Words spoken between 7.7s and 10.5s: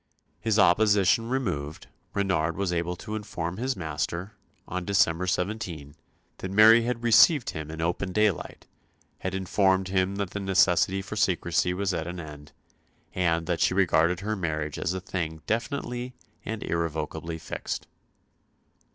open daylight, had informed him that the